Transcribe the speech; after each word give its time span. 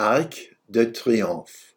Arc 0.00 0.56
de 0.66 0.94
Triomphe. 0.94 1.74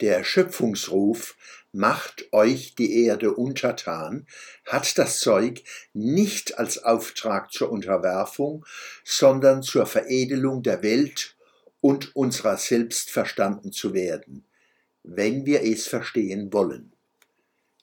Der 0.00 0.22
Schöpfungsruf 0.22 1.36
Macht 1.72 2.32
euch 2.32 2.76
die 2.76 3.04
Erde 3.04 3.34
untertan 3.34 4.28
hat 4.64 4.96
das 4.96 5.18
Zeug 5.18 5.64
nicht 5.92 6.56
als 6.56 6.84
Auftrag 6.84 7.50
zur 7.50 7.72
Unterwerfung, 7.72 8.64
sondern 9.02 9.64
zur 9.64 9.86
Veredelung 9.86 10.62
der 10.62 10.84
Welt 10.84 11.36
und 11.80 12.14
unserer 12.14 12.56
selbst 12.56 13.10
verstanden 13.10 13.72
zu 13.72 13.92
werden, 13.92 14.44
wenn 15.02 15.46
wir 15.46 15.64
es 15.64 15.88
verstehen 15.88 16.52
wollen. 16.52 16.92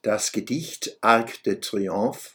Das 0.03 0.31
Gedicht 0.31 0.99
Arc 1.01 1.43
de 1.43 1.59
Triomphe 1.59 2.29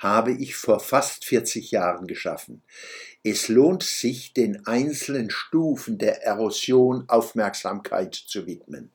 habe 0.00 0.32
ich 0.32 0.56
vor 0.56 0.80
fast 0.80 1.26
40 1.26 1.70
Jahren 1.70 2.06
geschaffen. 2.06 2.62
Es 3.22 3.48
lohnt 3.48 3.82
sich, 3.82 4.32
den 4.32 4.66
einzelnen 4.66 5.30
Stufen 5.30 5.98
der 5.98 6.24
Erosion 6.24 7.04
Aufmerksamkeit 7.08 8.14
zu 8.14 8.46
widmen. 8.46 8.90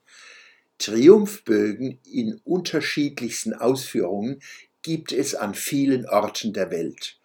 Triumphbögen 0.80 1.99
in 2.11 2.41
unterschiedlichsten 2.44 3.53
Ausführungen 3.53 4.41
gibt 4.81 5.11
es 5.11 5.35
an 5.35 5.53
vielen 5.53 6.09
Orten 6.09 6.53
der 6.53 6.71
Welt. 6.71 7.19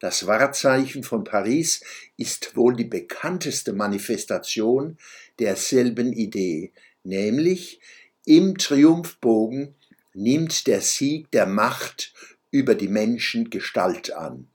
Das 0.00 0.26
Wahrzeichen 0.26 1.04
von 1.04 1.24
Paris 1.24 1.82
ist 2.16 2.56
wohl 2.56 2.74
die 2.74 2.84
bekannteste 2.84 3.72
Manifestation 3.72 4.98
derselben 5.38 6.12
Idee, 6.12 6.72
nämlich 7.04 7.80
im 8.24 8.58
Triumphbogen 8.58 9.74
nimmt 10.14 10.66
der 10.66 10.80
Sieg 10.80 11.30
der 11.30 11.46
Macht 11.46 12.12
über 12.50 12.74
die 12.74 12.88
Menschen 12.88 13.50
Gestalt 13.50 14.12
an. 14.12 14.48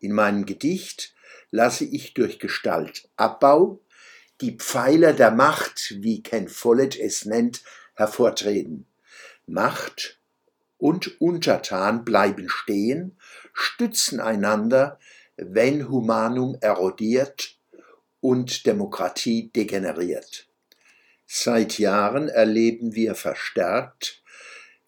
In 0.00 0.12
meinem 0.12 0.46
Gedicht 0.46 1.14
lasse 1.50 1.84
ich 1.84 2.14
durch 2.14 2.38
Gestaltabbau 2.38 3.80
die 4.40 4.56
Pfeiler 4.56 5.12
der 5.12 5.32
Macht, 5.32 5.96
wie 5.98 6.22
Ken 6.22 6.48
Follett 6.48 6.96
es 6.96 7.24
nennt, 7.24 7.62
hervortreten. 7.94 8.86
Macht 9.46 10.20
und 10.76 11.20
Untertan 11.20 12.04
bleiben 12.04 12.48
stehen, 12.48 13.16
stützen 13.52 14.20
einander, 14.20 14.98
wenn 15.36 15.88
Humanum 15.88 16.56
erodiert 16.60 17.58
und 18.20 18.66
Demokratie 18.66 19.50
degeneriert. 19.54 20.48
Seit 21.26 21.78
Jahren 21.78 22.28
erleben 22.28 22.94
wir 22.94 23.14
verstärkt, 23.14 24.22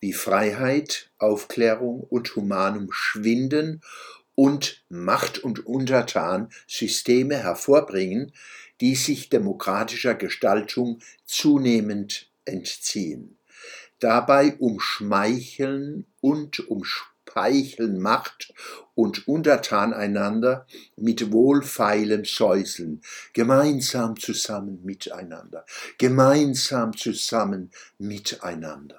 wie 0.00 0.12
Freiheit, 0.12 1.10
Aufklärung 1.18 2.00
und 2.00 2.34
Humanum 2.34 2.88
schwinden 2.90 3.82
und 4.34 4.82
Macht 4.88 5.38
und 5.38 5.66
Untertan 5.66 6.48
Systeme 6.66 7.36
hervorbringen, 7.36 8.32
die 8.80 8.94
sich 8.94 9.28
demokratischer 9.28 10.14
Gestaltung 10.14 11.00
zunehmend 11.26 12.30
entziehen. 12.46 13.36
Dabei 13.98 14.54
umschmeicheln 14.58 16.06
und 16.22 16.66
umspeicheln 16.70 18.00
Macht 18.00 18.54
und 18.94 19.28
Untertan 19.28 19.92
einander 19.92 20.66
mit 20.96 21.30
wohlfeilen 21.32 22.24
Säuseln, 22.24 23.02
gemeinsam 23.34 24.18
zusammen 24.18 24.82
miteinander, 24.82 25.66
gemeinsam 25.98 26.96
zusammen 26.96 27.70
miteinander. 27.98 28.98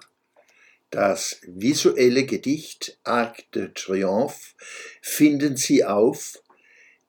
Das 0.91 1.39
visuelle 1.47 2.25
Gedicht 2.25 2.99
Arc 3.05 3.49
de 3.53 3.69
Triomphe 3.73 4.53
finden 5.01 5.55
Sie 5.55 5.85
auf 5.85 6.43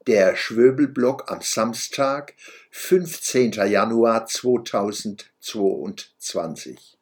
der 0.06 0.36
Schwöbelblock 0.36 1.32
am 1.32 1.40
Samstag, 1.42 2.34
15. 2.70 3.50
Januar 3.52 4.26
2022 4.26 6.96